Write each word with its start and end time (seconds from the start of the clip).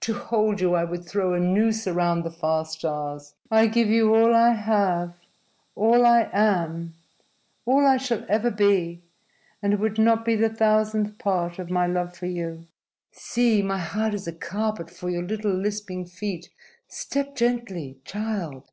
To 0.00 0.14
hold 0.14 0.62
you 0.62 0.72
I 0.74 0.84
would 0.84 1.04
throw 1.04 1.34
a 1.34 1.38
noose 1.38 1.86
around 1.86 2.22
the 2.22 2.30
far 2.30 2.64
stars. 2.64 3.34
I 3.50 3.66
give 3.66 3.90
you 3.90 4.14
all 4.14 4.34
I 4.34 4.54
have, 4.54 5.14
all 5.74 6.06
I 6.06 6.30
am, 6.32 6.94
all 7.66 7.84
I 7.86 7.98
shall 7.98 8.24
ever 8.30 8.50
be, 8.50 9.02
and 9.60 9.74
it 9.74 9.78
would 9.78 9.98
not 9.98 10.24
be 10.24 10.36
the 10.36 10.48
thousandth 10.48 11.18
part 11.18 11.58
of 11.58 11.68
my 11.68 11.86
love 11.86 12.16
for 12.16 12.24
you. 12.24 12.66
See! 13.12 13.60
My 13.60 13.76
heart 13.76 14.14
is 14.14 14.26
a 14.26 14.32
carpet 14.32 14.88
for 14.90 15.10
your 15.10 15.22
little 15.24 15.52
lisping 15.52 16.06
feet. 16.06 16.48
Step 16.88 17.36
gently, 17.36 17.98
child!" 18.06 18.70